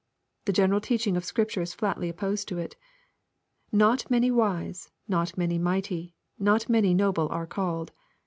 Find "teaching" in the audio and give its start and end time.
0.81-1.15